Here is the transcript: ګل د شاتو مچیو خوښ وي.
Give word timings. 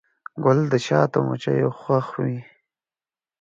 ګل 0.43 0.59
د 0.71 0.73
شاتو 0.85 1.17
مچیو 1.27 1.69
خوښ 1.79 2.07
وي. 2.23 2.39